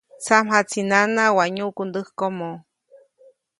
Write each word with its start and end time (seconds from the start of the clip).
Tsamjaʼtsi 0.23 0.79
nana 0.91 1.23
waʼa 1.37 1.53
nyuʼku 1.55 1.81
ndäkomoʼ. 1.87 2.57